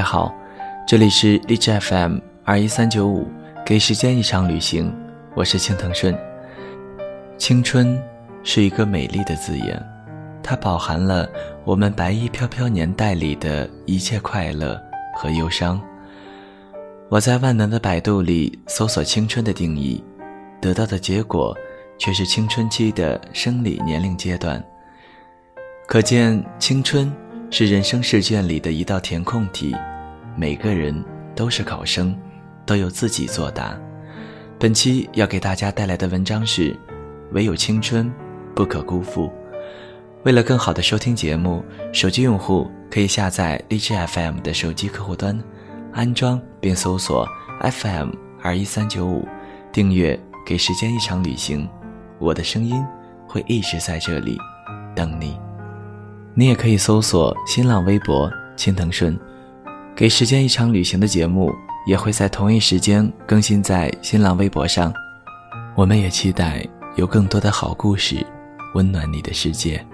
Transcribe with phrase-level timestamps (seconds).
[0.00, 0.34] 大家好，
[0.86, 3.28] 这里是荔枝 FM 二一三九五，
[3.66, 4.90] 给时间一场旅行，
[5.34, 6.18] 我是青藤顺。
[7.36, 8.02] 青春
[8.42, 9.78] 是一个美丽的字眼，
[10.42, 11.28] 它饱含了
[11.66, 14.80] 我们白衣飘飘年代里的一切快乐
[15.14, 15.78] 和忧伤。
[17.10, 20.02] 我在万能的百度里搜索“青春”的定义，
[20.62, 21.54] 得到的结果
[21.98, 24.64] 却是青春期的生理年龄阶段。
[25.86, 27.12] 可见，青春
[27.50, 29.76] 是人生试卷里的一道填空题，
[30.36, 32.16] 每个人都是考生，
[32.64, 33.78] 都有自己作答。
[34.58, 36.78] 本期要给大家带来的文章是：
[37.32, 38.12] 唯有青春，
[38.54, 39.30] 不可辜负。
[40.24, 45.38] 为了更好的收听节目，手机用户可以下载荔枝 FM 的手机客户端，
[45.92, 47.26] 安装并搜索
[47.60, 48.10] FM
[48.42, 49.26] 二一三九五，
[49.72, 50.18] 订阅。
[50.46, 51.68] 给时间一场旅行，
[52.18, 52.82] 我的声音
[53.28, 54.36] 会一直在这里
[54.96, 55.38] 等你。
[56.34, 59.16] 你也可以搜索新浪微博“青藤顺”，
[60.00, 64.90] 给时间一场旅行的节目也会在同一时间更新在新浪微博上。
[65.76, 68.26] 我们也期待有更多的好故事
[68.72, 69.84] 温暖你的世界。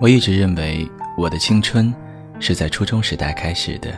[0.00, 1.94] 我一直认为我的青春
[2.40, 3.96] 是在初中时代开始的，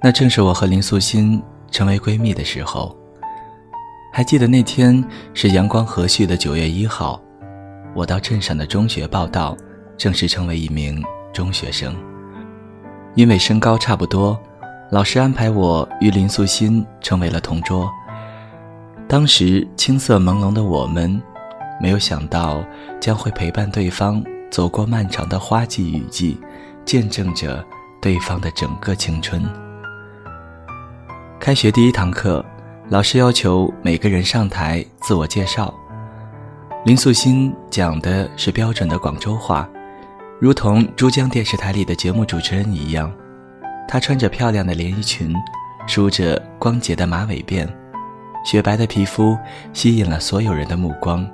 [0.00, 1.42] 那正是我和林素心
[1.72, 2.96] 成为闺蜜的时候。
[4.12, 7.20] 还记得那天是阳光和煦的九月一号，
[7.96, 9.56] 我到镇上的中学报到。
[9.96, 11.96] 正式成为一名中学生，
[13.14, 14.38] 因为身高差不多，
[14.90, 17.88] 老师安排我与林素心成为了同桌。
[19.06, 21.22] 当时青涩朦胧的我们，
[21.80, 22.64] 没有想到
[23.00, 26.36] 将会陪伴对方走过漫长的花季雨季，
[26.84, 27.64] 见证着
[28.02, 29.42] 对方的整个青春。
[31.38, 32.44] 开学第一堂课，
[32.88, 35.72] 老师要求每个人上台自我介绍。
[36.84, 39.68] 林素心讲的是标准的广州话。
[40.44, 43.10] 如同珠江电视台里的节目主持人一样，
[43.88, 45.34] 她穿着漂亮的连衣裙，
[45.86, 47.66] 梳着光洁的马尾辫，
[48.44, 49.38] 雪白的皮肤
[49.72, 51.26] 吸引了所有人的目光。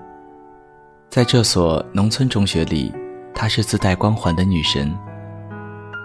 [1.09, 2.95] 在这所农村中学里，
[3.35, 4.97] 她是自带光环的女神。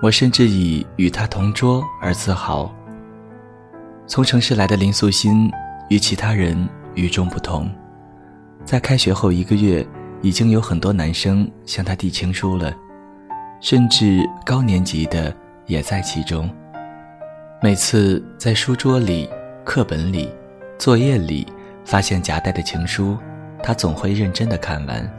[0.02, 2.74] 我甚至以与她同桌而自豪。
[4.08, 5.48] 从城市来的林素心
[5.90, 7.70] 与其他人与众不同，
[8.64, 9.88] 在开学后一个月，
[10.24, 12.76] 已经有很多男生向她递情书了。
[13.60, 15.36] 甚至高年级的
[15.66, 16.50] 也在其中。
[17.62, 19.28] 每次在书桌里、
[19.64, 20.30] 课本里、
[20.78, 21.48] 作业里
[21.84, 23.18] 发现夹带的情书，
[23.64, 25.10] 他总会认真的看完，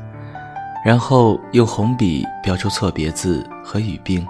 [0.84, 4.24] 然后用红笔标出错别字和语病，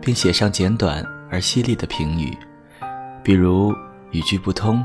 [0.00, 2.36] 并写上简短而犀利的评语，
[3.22, 3.72] 比如
[4.10, 4.84] 语句不通、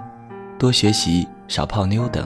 [0.58, 2.26] 多学习、少泡妞等。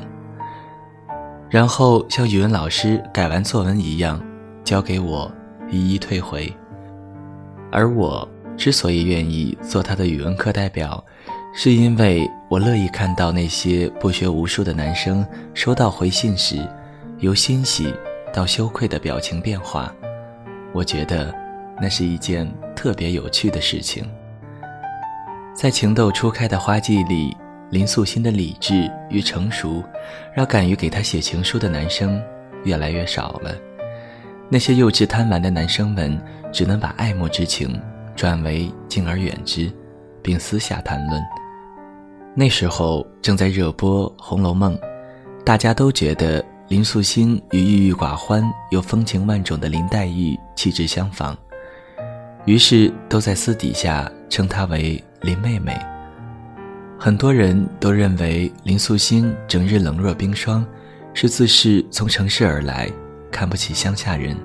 [1.49, 4.21] 然后像语文老师改完作文一样，
[4.63, 5.31] 交给我。
[5.69, 6.51] 一一退回。
[7.71, 11.03] 而我之所以愿意做他的语文课代表，
[11.53, 16.57] 是因为我乐意看到那些不学无术的男生收到回信时，
[17.19, 17.93] 由欣喜
[18.33, 19.93] 到羞愧的表情变化。
[20.73, 21.33] 我觉得
[21.81, 24.05] 那是一件特别有趣的事情。
[25.55, 27.35] 在情窦初开的花季里，
[27.69, 29.83] 林素心的理智与成熟，
[30.33, 32.21] 让敢于给他写情书的男生
[32.63, 33.55] 越来越少了。
[34.49, 36.17] 那些幼稚贪玩的男生们，
[36.53, 37.79] 只能把爱慕之情
[38.15, 39.71] 转为敬而远之，
[40.21, 41.21] 并私下谈论。
[42.33, 44.73] 那时候正在热播《红楼梦》，
[45.43, 51.35] 大家都觉得林素心与郁郁寡欢又风情万种的林黛玉气质相仿，
[52.45, 55.77] 于是都在私底下称她为林妹妹。
[56.97, 60.65] 很多人都认为林素心整日冷若冰霜，
[61.13, 62.89] 是自恃从城市而来。
[63.37, 64.35] 看不起乡下人，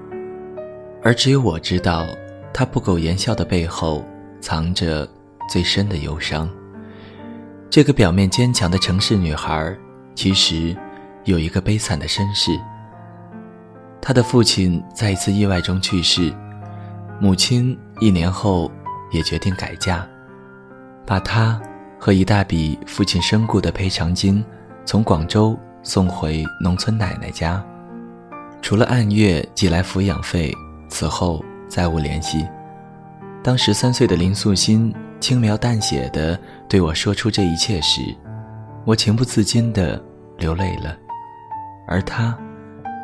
[1.02, 2.06] 而只有我知道，
[2.52, 4.04] 她不苟言笑的背后
[4.38, 5.08] 藏着
[5.48, 6.46] 最深的忧伤。
[7.70, 9.74] 这个表面坚强的城市女孩，
[10.14, 10.76] 其实
[11.24, 12.52] 有一个悲惨的身世。
[13.98, 16.30] 她的父亲在一次意外中去世，
[17.18, 18.70] 母亲一年后
[19.10, 20.06] 也决定改嫁，
[21.06, 21.58] 把她
[21.98, 24.44] 和一大笔父亲身故的赔偿金
[24.84, 27.64] 从广州送回农村奶奶家。
[28.62, 30.54] 除了按月寄来抚养费，
[30.88, 32.46] 此后再无联系。
[33.42, 36.38] 当十三岁的林素心轻描淡写的
[36.68, 38.00] 对我说出这一切时，
[38.84, 40.02] 我情不自禁的
[40.38, 40.96] 流泪了，
[41.88, 42.38] 而他，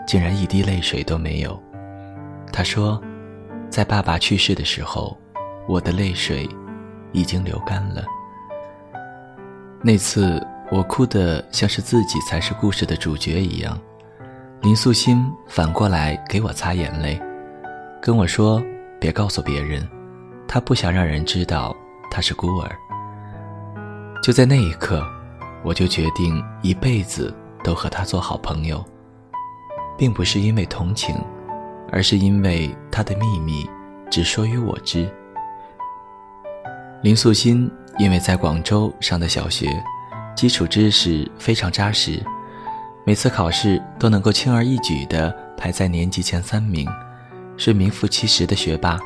[0.07, 1.61] 竟然一滴泪水都没有。
[2.53, 3.03] 他说，
[3.69, 5.19] 在爸爸去世的时候，
[5.67, 6.49] 我的泪水
[7.13, 8.05] 已经流干了。
[9.83, 13.79] 那次我哭得像是自己才是故事的主角一样。
[14.61, 17.21] 林素心反过来给我擦眼泪，
[18.03, 18.61] 跟我说
[19.01, 19.89] ：“别告诉别人，
[20.49, 21.75] 她不想让人知道
[22.11, 22.77] 她是孤儿。
[24.21, 25.07] 就在那一刻，
[25.63, 27.33] 我就决定一辈子
[27.63, 28.85] 都和他做好朋友，
[29.97, 31.15] 并不是因为同情，
[31.93, 33.69] 而是因为他的秘密
[34.11, 35.09] 只说于我知。
[37.01, 39.69] 林素心因为在广州上的小学，
[40.35, 42.21] 基础知识非常扎实，
[43.09, 46.87] 每次考试都能够轻而易举地排在年级前三名，
[47.57, 48.99] 是名副其实的学霸。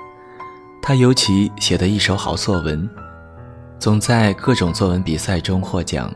[0.83, 2.91] 他尤其写的一手好作文，
[3.79, 6.13] 总在各种作文比赛中获奖。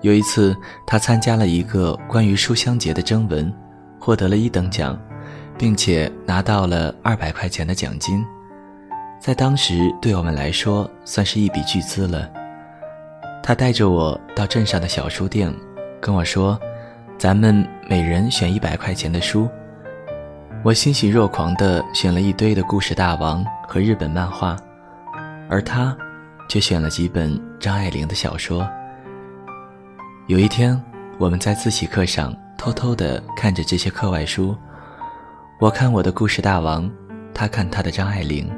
[0.00, 3.54] 有一次，他参加了一个关于书香节的征文，
[4.00, 5.00] 获得了一等奖，
[5.56, 8.24] 并且拿到了二百块钱的奖金，
[9.20, 12.28] 在当时对我们来说算是一笔巨资了。
[13.40, 15.54] 他带着我到镇上的小书店，
[16.00, 16.58] 跟我说
[17.18, 19.48] ：“咱们每人选一百块钱的书。”
[20.64, 24.56] 我欣喜若狂地选了一堆的故事大王和日本漫画，
[25.48, 25.96] 而他，
[26.48, 28.68] 却选了几本张爱玲的小说。
[30.28, 30.80] 有一天，
[31.18, 34.56] 我们在自习课上偷偷地看着这些课外书，
[35.60, 36.90] 我看我的故事大王，
[37.34, 38.48] 他看他的张爱玲，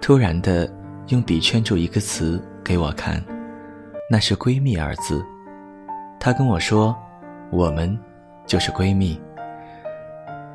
[0.00, 0.70] 突然的
[1.08, 3.20] 用笔圈住一个词给我看，
[4.10, 5.24] 那是“闺蜜”二字。
[6.20, 6.96] 他跟我说
[7.50, 7.98] ：“我们
[8.46, 9.20] 就是闺蜜。”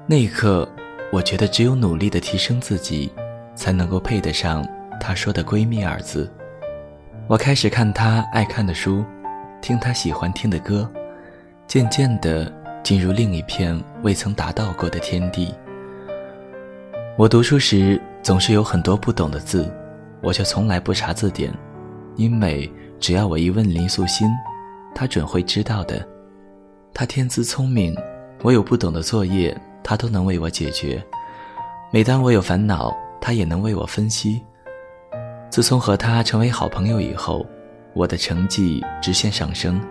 [0.05, 0.67] 那一刻，
[1.11, 3.11] 我觉得只有努力的提升自己，
[3.55, 4.67] 才能够配得上
[4.99, 6.29] 他说的“闺蜜”二字。
[7.27, 9.03] 我开始看他爱看的书，
[9.61, 10.89] 听他喜欢听的歌，
[11.65, 12.51] 渐渐地
[12.83, 15.55] 进入另一片未曾达到过的天地。
[17.17, 19.73] 我读书时总是有很多不懂的字，
[20.21, 21.53] 我却从来不查字典，
[22.17, 22.69] 因为
[22.99, 24.27] 只要我一问林素心，
[24.93, 26.05] 她准会知道的。
[26.93, 27.95] 他天资聪明，
[28.41, 29.55] 我有不懂的作业。
[29.85, 31.03] 他都能为我解决，
[31.91, 34.41] 每当我有烦恼，他也能为我分析。
[35.49, 37.45] 自从和他成为好朋友以后，
[37.93, 39.81] 我的成绩直线上升，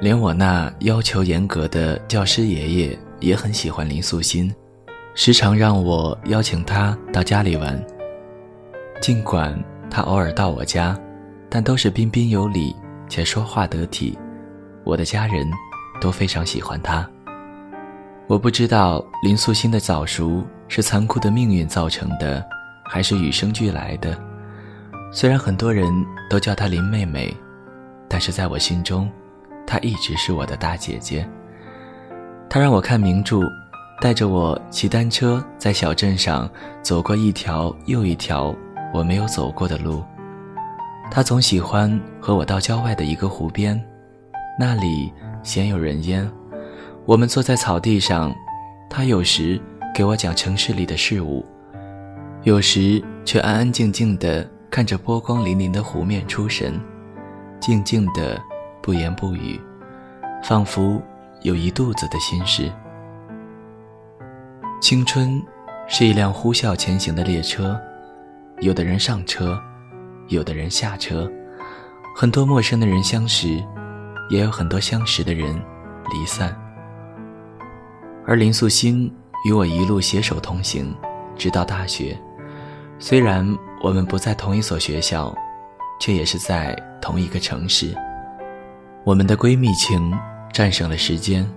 [0.00, 4.50] 连我那要求严格的教师爷爷也很喜欢林素心，
[5.14, 7.78] 时常让我邀请他到家里玩。
[9.02, 10.98] 尽管他偶尔到我家，
[11.50, 12.74] 但都是彬彬有礼
[13.06, 14.18] 且说话得体，
[14.82, 15.46] 我的家人
[16.00, 17.08] 都非常喜欢他。
[18.26, 22.44] 我不知道林素心的早熟是残酷的命运造成的，
[22.84, 24.16] 还是与生俱来的。
[25.12, 25.92] 虽然很多人
[26.28, 27.36] 都叫她林妹妹，
[28.08, 29.10] 但是在我心中，
[29.66, 31.28] 她一直是我的大姐姐。
[32.48, 33.40] 她让我看名著，
[34.00, 36.48] 带着我骑单车在小镇上
[36.82, 38.54] 走过一条又一条
[38.94, 40.04] 我没有走过的路。
[41.10, 43.80] 她总喜欢和我到郊外的一个湖边，
[44.56, 46.30] 那里鲜有人烟。
[47.06, 48.34] 我们坐在草地上，
[48.88, 49.60] 他有时
[49.94, 51.44] 给我讲城市里的事物，
[52.42, 56.78] 有时却安安静静地看着波光粼粼的湖面出神，
[57.58, 58.40] 静静的
[58.80, 59.60] 不言不语，
[60.42, 61.00] 仿佛
[61.42, 62.70] 有一肚子的心事。
[64.80, 65.42] 青春
[65.88, 67.78] 是一辆呼啸前行的列车，
[68.60, 69.60] 有的人上车，
[70.28, 71.30] 有的人下车，
[72.14, 73.62] 很多陌生的人相识，
[74.30, 75.54] 也有很多相识的人
[76.12, 76.56] 离散。
[78.26, 79.12] 而林素心
[79.44, 80.94] 与我一路携手同行，
[81.36, 82.16] 直到大学。
[82.98, 83.46] 虽然
[83.82, 85.34] 我们不在同一所学校，
[85.98, 87.94] 却也是在同一个城市。
[89.04, 90.12] 我们的闺蜜情
[90.52, 91.48] 战胜了时间。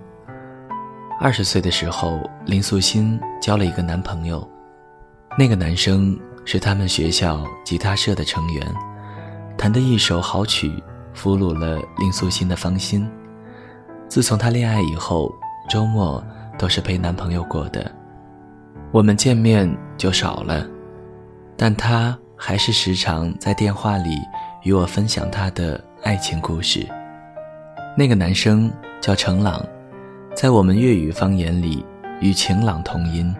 [1.20, 4.46] 二十岁的时候，林素心交了一个男朋友，
[5.38, 8.74] 那个男生是他们学校吉他社的成员，
[9.56, 10.82] 弹的一首好曲
[11.14, 13.08] 俘虏了林素心的芳心。
[14.08, 15.32] 自从他恋爱以后，
[15.70, 16.22] 周末。
[16.56, 17.90] 都是陪男朋友过的，
[18.92, 20.64] 我们见面就少了，
[21.56, 24.16] 但他还是时常在电话里
[24.62, 26.86] 与我分享他的爱情故事。
[27.98, 29.66] 那个男生叫程朗，
[30.32, 31.84] 在我们粤语方言里
[32.20, 33.34] 与晴朗同音。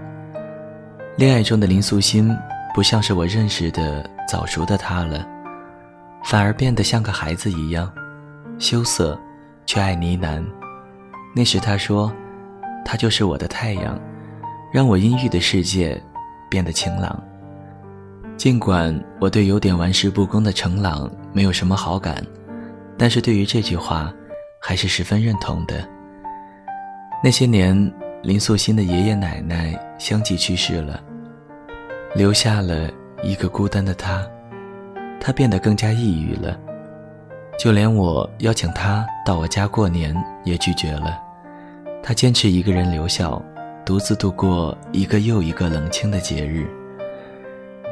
[1.17, 2.37] 恋爱中的林素心
[2.75, 5.25] 不像是我认识的早熟的他了，
[6.25, 7.93] 反而变得像个孩子一样，
[8.59, 9.19] 羞涩，
[9.67, 10.45] 却爱呢喃。
[11.35, 12.13] 那时他说。
[12.87, 13.99] 他就是我的太阳，
[14.71, 15.99] 让我阴郁的世界
[16.51, 17.19] 变得晴朗。
[18.37, 22.23] 尽管我对有点玩世不恭的程朗没有什么好感，
[22.99, 24.13] 但是对于这句话，
[24.61, 25.89] 还是十分认同的。
[27.23, 27.75] 那些年，
[28.23, 31.03] 林素心的爷爷奶奶相继去世了，
[32.15, 32.91] 留下了
[33.23, 34.23] 一个孤单的他，
[35.27, 36.55] 他变得更加抑郁了，
[37.59, 40.15] 就连我邀请他到我家过年
[40.45, 41.19] 也拒绝了。
[42.03, 43.43] 他坚持一个人留校，
[43.87, 46.69] 独自度过一个又一个冷清的节日。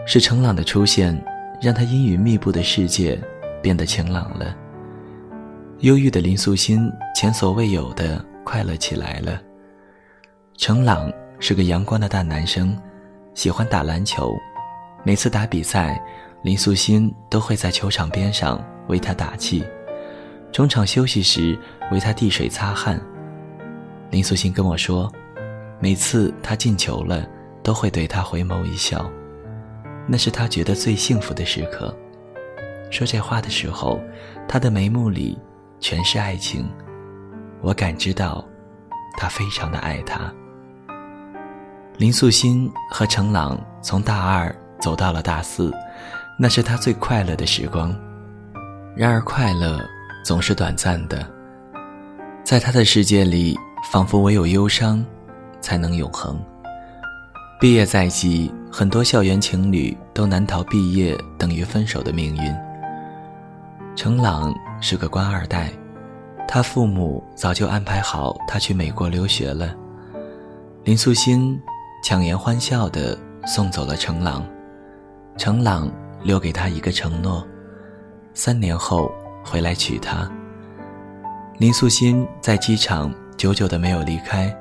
[0.04, 1.18] 是程朗的出现，
[1.58, 3.18] 让他阴云密布的世界
[3.62, 4.54] 变得晴朗了。
[5.78, 9.40] 忧郁的林素心前所未有的快乐起来了。
[10.58, 11.10] 程朗
[11.40, 12.76] 是个阳光的大男生，
[13.32, 14.36] 喜欢打篮球。
[15.02, 15.98] 每次打比赛，
[16.42, 19.64] 林素心都会在球场边上为他打气，
[20.50, 21.56] 中场休息时
[21.92, 23.00] 为他递水擦汗。
[24.10, 25.10] 林素心跟我说，
[25.78, 27.24] 每次他进球了，
[27.62, 29.08] 都会对他回眸一笑，
[30.08, 31.96] 那是他觉得最幸福的时刻。
[32.90, 34.00] 说这话的时候，
[34.48, 35.38] 他的眉目里
[35.78, 36.68] 全是爱情，
[37.60, 38.44] 我感知到，
[39.16, 40.32] 他非常的爱他。
[41.98, 44.52] 林素心和程朗从大二。
[44.80, 45.72] 走到了大四，
[46.38, 47.94] 那是他最快乐的时光。
[48.94, 49.80] 然而，快乐
[50.24, 51.26] 总是短暂的，
[52.44, 53.58] 在他的世界里，
[53.90, 55.04] 仿佛唯有忧伤
[55.60, 56.38] 才能永恒。
[57.60, 62.54] 毕业在即，很多校园情侣都难逃毕业等于分手的命运。
[63.94, 65.70] 程朗是个官二代，
[66.48, 69.74] 他父母早就安排好他去美国留学了。
[70.84, 71.60] 林素心
[72.02, 74.44] 强颜欢笑地送走了程朗。
[75.38, 75.90] 程朗
[76.22, 77.46] 留给他一个承诺：
[78.34, 79.12] 三年后
[79.44, 80.30] 回来娶她。
[81.58, 84.54] 林素心在机场久久的没有离开。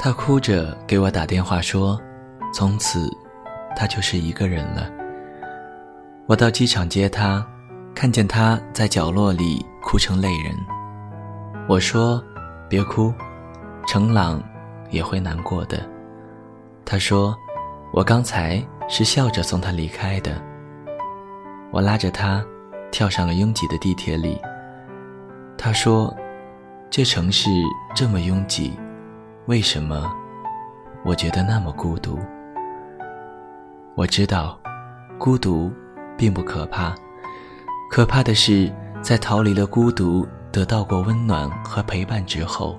[0.00, 2.00] 她哭着给我打电话说
[2.54, 3.08] ：“从此，
[3.76, 4.88] 她就是一个人了。”
[6.26, 7.44] 我到机场接她，
[7.94, 10.54] 看见她在角落里哭成泪人。
[11.68, 12.22] 我说
[12.70, 13.12] ：“别哭，
[13.86, 14.42] 程朗
[14.90, 15.84] 也会难过的。”
[16.86, 17.36] 她说
[17.92, 20.42] ：“我刚才。”是笑着送他离开的。
[21.70, 22.42] 我拉着他，
[22.90, 24.40] 跳上了拥挤的地铁里。
[25.56, 26.14] 他说
[26.88, 27.50] ：“这城市
[27.94, 28.72] 这么拥挤，
[29.46, 30.10] 为什么
[31.04, 32.18] 我觉得那么孤独？”
[33.94, 34.58] 我知道，
[35.18, 35.70] 孤独
[36.16, 36.94] 并不可怕，
[37.90, 42.78] 可怕的是在逃离了孤独、得到过温暖和陪伴之后，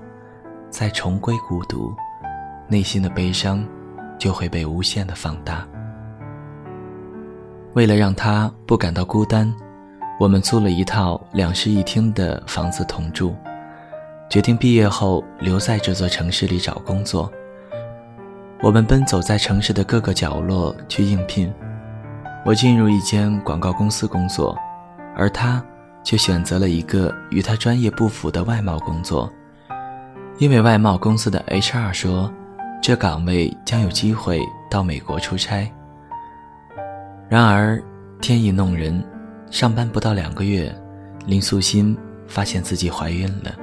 [0.70, 1.94] 再重归孤独，
[2.66, 3.64] 内心的悲伤
[4.18, 5.66] 就会被无限的放大。
[7.74, 9.52] 为了让他不感到孤单，
[10.18, 13.34] 我们租了一套两室一厅的房子同住，
[14.28, 17.30] 决定毕业后留在这座城市里找工作。
[18.60, 21.52] 我们奔走在城市的各个角落去应聘。
[22.44, 24.56] 我进入一间广告公司工作，
[25.16, 25.62] 而他
[26.02, 29.30] 却选择了一个与他专业不符的外贸工作，
[30.38, 32.32] 因为外贸公司的 HR 说，
[32.82, 35.70] 这岗位将有机会到美国出差。
[37.30, 37.80] 然而，
[38.20, 39.00] 天意弄人，
[39.52, 40.74] 上班不到两个月，
[41.26, 41.96] 林素心
[42.26, 43.54] 发现自己怀孕了。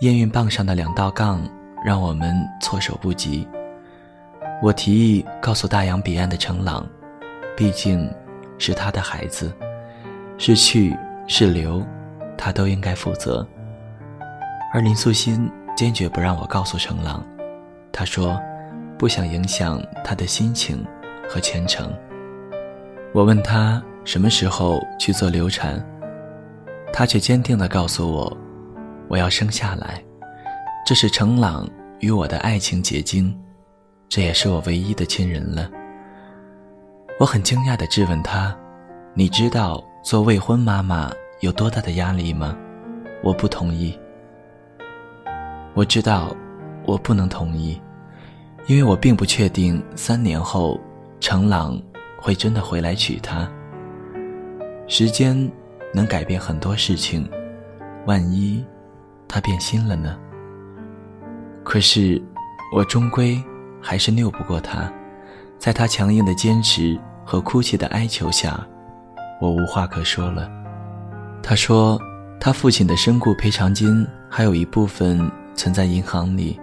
[0.00, 1.46] 验孕棒上的两道杠
[1.84, 3.46] 让我们措手不及。
[4.62, 6.88] 我提议告诉大洋彼岸的程朗，
[7.54, 8.10] 毕竟，
[8.56, 9.52] 是他的孩子，
[10.38, 11.84] 是去是留，
[12.38, 13.46] 他都应该负责。
[14.72, 17.22] 而林素心坚决不让我告诉程朗，
[17.92, 18.40] 他说，
[18.98, 20.82] 不想影响他的心情
[21.28, 21.92] 和前程。
[23.14, 25.84] 我问他什么时候去做流产，
[26.94, 28.34] 他却坚定地告诉我
[29.06, 30.02] ：“我要生下来，
[30.86, 31.68] 这是程朗
[32.00, 33.38] 与我的爱情结晶，
[34.08, 35.70] 这也是我唯一的亲人了。”
[37.20, 38.56] 我很惊讶地质问他
[39.12, 42.56] ：“你知道做未婚妈妈有多大的压力吗？”
[43.22, 43.96] 我不同意。
[45.74, 46.34] 我知道，
[46.86, 47.78] 我不能同意，
[48.68, 50.80] 因为我并不确定三年后
[51.20, 51.78] 程朗。
[52.22, 53.46] 会真的回来娶她？
[54.86, 55.50] 时间
[55.92, 57.28] 能改变很多事情，
[58.06, 58.64] 万一
[59.26, 60.18] 他变心了呢？
[61.64, 62.22] 可是
[62.74, 63.42] 我终归
[63.80, 64.92] 还是拗不过他，
[65.58, 68.64] 在他强硬的坚持和哭泣的哀求下，
[69.40, 70.50] 我无话可说了。
[71.42, 72.00] 他说，
[72.38, 76.60] 他父亲的身故赔偿金还有一部分存在银行里，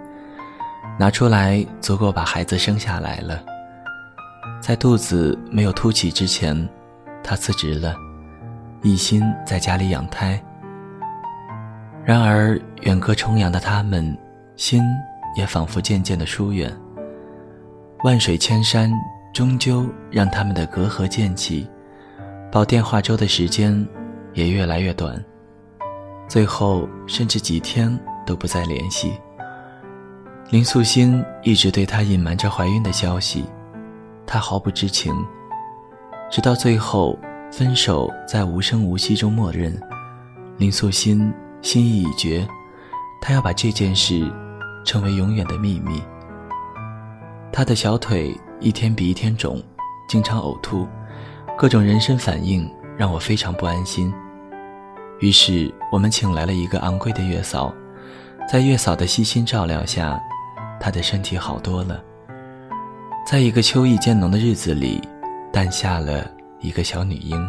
[0.98, 3.42] 拿出来足够把孩子生下来了。
[4.60, 6.68] 在肚子没有凸起之前，
[7.24, 7.94] 他辞职了，
[8.82, 10.40] 一心在家里养胎。
[12.04, 14.16] 然而远隔重洋的他们，
[14.56, 14.82] 心
[15.34, 16.70] 也仿佛渐渐的疏远。
[18.04, 18.92] 万水千山，
[19.32, 21.66] 终究让他们的隔阂渐起，
[22.52, 23.86] 煲电话粥的时间
[24.34, 25.22] 也越来越短，
[26.28, 29.12] 最后甚至几天都不再联系。
[30.50, 33.44] 林素心一直对他隐瞒着怀孕的消息。
[34.32, 35.12] 他毫不知情，
[36.30, 37.18] 直到最后
[37.50, 39.76] 分手在无声无息中默认。
[40.56, 42.46] 林素心心意已决，
[43.20, 44.32] 她要把这件事
[44.84, 46.00] 成为永远的秘密。
[47.52, 49.60] 她的小腿一天比一天肿，
[50.08, 50.86] 经常呕吐，
[51.58, 54.14] 各种人身反应让我非常不安心。
[55.18, 57.74] 于是我们请来了一个昂贵的月嫂，
[58.48, 60.22] 在月嫂的悉心照料下，
[60.78, 62.00] 她的身体好多了。
[63.30, 65.00] 在一个秋意渐浓的日子里，
[65.52, 67.48] 诞下了一个小女婴。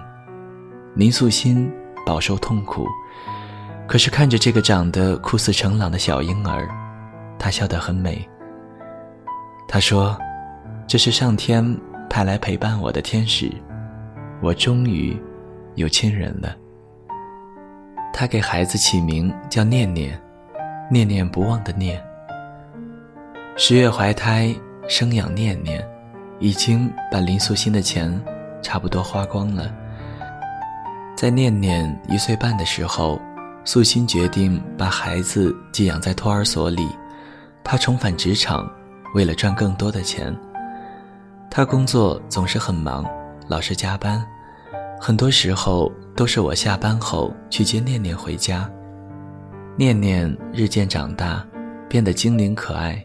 [0.94, 1.74] 林素心
[2.06, 2.86] 饱受痛苦，
[3.88, 6.70] 可是看着这个长得酷似程朗的小婴儿，
[7.40, 8.24] 她笑得很美。
[9.68, 10.16] 她说
[10.86, 11.76] ：“这是上天
[12.08, 13.52] 派来陪伴我的天使，
[14.40, 15.20] 我终于
[15.74, 16.56] 有亲人了。”
[18.14, 20.16] 她给孩子起名叫念念，
[20.92, 22.00] 念念不忘的念。
[23.58, 24.56] 十月怀胎。
[24.88, 25.88] 生养念念，
[26.40, 28.22] 已经把林素心的钱
[28.62, 29.74] 差不多花光了。
[31.16, 33.22] 在念念一岁半的时候，
[33.64, 36.88] 素心决定把孩子寄养在托儿所里。
[37.64, 38.70] 她重返职场，
[39.14, 40.36] 为了赚更多的钱。
[41.50, 43.06] 她工作总是很忙，
[43.48, 44.26] 老是加班，
[45.00, 48.70] 很多时候都是我下班后去接念念回家。
[49.78, 51.46] 念念日渐长大，
[51.88, 53.02] 变得精灵可爱。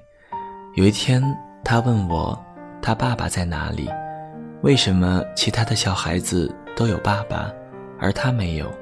[0.74, 1.22] 有一天。
[1.68, 2.40] 他问我，
[2.80, 3.90] 他爸爸在哪里？
[4.62, 7.50] 为什么其他的小孩子都有爸爸，
[7.98, 8.72] 而他没有？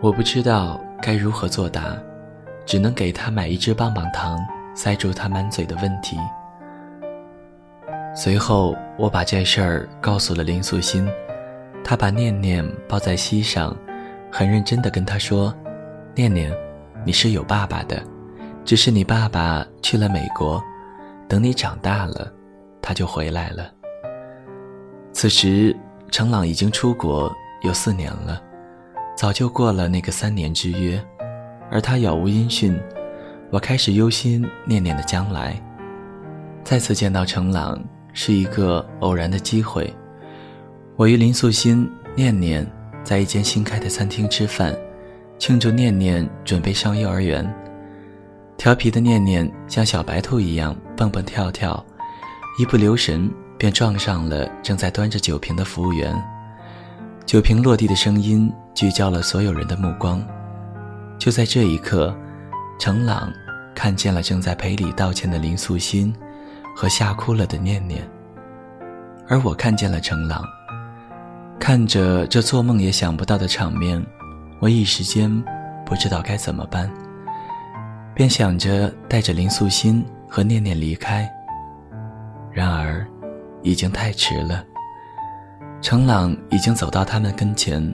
[0.00, 1.94] 我不知道该如何作答，
[2.64, 4.38] 只能给他买一支棒棒糖，
[4.74, 6.16] 塞住他满嘴的问题。
[8.16, 11.06] 随后，我把这事儿告诉了林素心，
[11.84, 13.76] 她把念念抱在膝上，
[14.32, 15.54] 很认真地跟他说
[16.16, 16.50] ：“念念，
[17.04, 18.02] 你是有爸爸的，
[18.64, 20.58] 只是你爸爸去了美国。”
[21.28, 22.32] 等你长大了，
[22.82, 23.70] 他就回来了。
[25.12, 25.74] 此时，
[26.10, 28.42] 程朗已经出国有四年了，
[29.16, 31.02] 早就过了那个三年之约，
[31.70, 32.78] 而他杳无音讯。
[33.50, 35.54] 我开始忧心念念的将来。
[36.64, 39.94] 再次见到程朗是一个偶然的机会，
[40.96, 42.66] 我与林素心、念念
[43.04, 44.74] 在一间新开的餐厅吃饭，
[45.38, 47.44] 庆祝念念准备上幼儿园。
[48.56, 51.84] 调皮的念念像小白兔一样蹦蹦跳跳，
[52.58, 56.14] 一不留神便撞上了正在端着酒瓶的服务员。
[57.26, 60.24] 酒瓶落地的声音聚焦了所有人的目光。
[61.18, 62.14] 就在这一刻，
[62.78, 63.32] 程朗
[63.74, 66.14] 看见了正在赔礼道歉的林素心
[66.76, 68.08] 和吓哭了的念念，
[69.28, 70.44] 而我看见了程朗。
[71.58, 74.04] 看着这做梦也想不到的场面，
[74.60, 75.44] 我一时间
[75.84, 76.90] 不知道该怎么办。
[78.14, 81.28] 便想着带着林素心和念念离开，
[82.52, 83.04] 然而，
[83.62, 84.64] 已经太迟了。
[85.80, 87.92] 程朗已经走到他们跟前，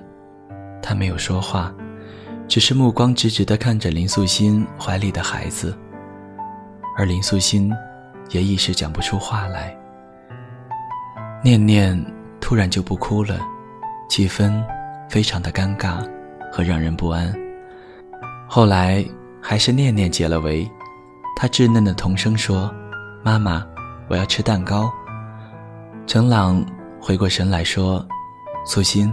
[0.82, 1.74] 他没有说话，
[2.46, 5.74] 只是目光直直地看着林素心怀里的孩子，
[6.98, 7.72] 而林素心
[8.28, 9.74] 也一时讲不出话来。
[11.42, 11.98] 念念
[12.42, 13.40] 突然就不哭了，
[14.10, 14.62] 气氛
[15.08, 16.06] 非常的尴尬
[16.52, 17.34] 和让人不安。
[18.46, 19.02] 后来。
[19.40, 20.70] 还是念念解了围，
[21.34, 22.72] 她稚嫩的童声说
[23.24, 23.66] ：“妈妈，
[24.08, 24.92] 我要吃蛋糕。”
[26.06, 26.64] 程朗
[27.00, 28.06] 回过神来说
[28.66, 29.12] ：“素心，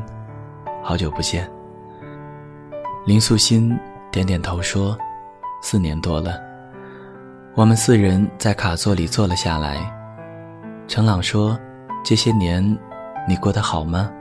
[0.84, 1.50] 好久不见。”
[3.06, 3.78] 林素心
[4.12, 4.98] 点点头说
[5.64, 6.40] ：“四年多了。”
[7.56, 9.80] 我们四人在卡座里坐了下来。
[10.88, 11.58] 程朗说
[12.04, 12.64] ：“这些年，
[13.28, 14.12] 你过得好吗？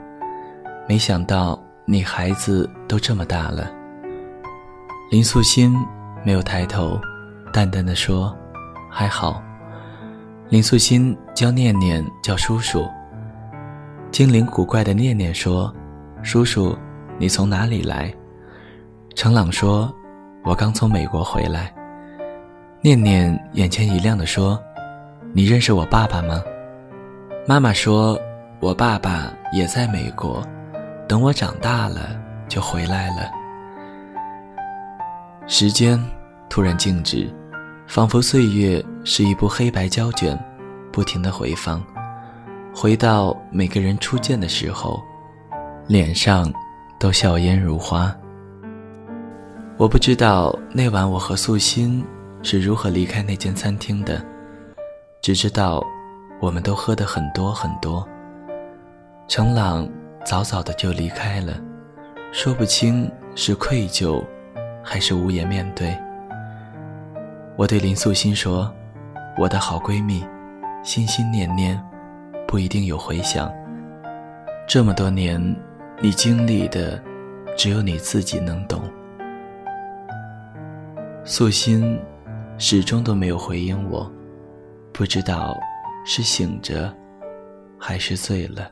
[0.87, 3.69] 没想到你孩子都这么大了。”
[5.11, 5.75] 林素心。
[6.23, 6.99] 没有抬头，
[7.53, 8.35] 淡淡的说
[8.91, 9.41] ：“还好。”
[10.49, 12.87] 林素心教念念叫叔叔。
[14.11, 15.73] 精灵古怪的念念说
[16.23, 16.77] ：“叔叔，
[17.17, 18.13] 你从哪里来？”
[19.15, 19.93] 程朗说
[20.45, 21.73] ：“我刚从美国回来。”
[22.81, 24.61] 念念眼前一亮的说
[25.33, 26.41] ：“你认识我爸爸吗？”
[27.47, 28.19] 妈妈说
[28.59, 30.45] ：“我爸爸也在美国，
[31.07, 32.09] 等我长大了
[32.47, 33.31] 就回来了。”
[35.47, 35.99] 时间。
[36.49, 37.29] 突然静止，
[37.87, 40.37] 仿佛岁月是一部黑白胶卷，
[40.93, 41.83] 不停的回放，
[42.73, 45.03] 回到每个人初见的时候，
[45.87, 46.51] 脸上
[46.97, 48.15] 都笑颜如花。
[49.75, 52.03] 我不知道那晚我和素心
[52.41, 54.25] 是如何离开那间餐厅的，
[55.21, 55.83] 只知道
[56.39, 58.07] 我们都喝得很多很多。
[59.27, 59.87] 程朗
[60.25, 61.53] 早早的就离开了，
[62.31, 64.23] 说不清是愧疚，
[64.89, 65.93] 还是无言面对。
[67.57, 68.73] 我对林素心说
[69.37, 70.25] ：“我的好闺蜜，
[70.81, 71.77] 心心念念，
[72.47, 73.51] 不一定有回响。
[74.65, 75.37] 这么多年，
[75.99, 77.03] 你经历的，
[77.57, 78.81] 只有你自己能懂。”
[81.25, 81.99] 素心
[82.57, 84.09] 始终都没有回应我，
[84.93, 85.53] 不知道
[86.05, 86.95] 是醒着，
[87.77, 88.71] 还是醉了。